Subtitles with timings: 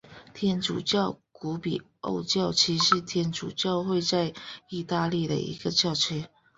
[0.33, 4.33] 天主教古比奥教区是天主教会在
[4.67, 6.25] 义大利的一个教区。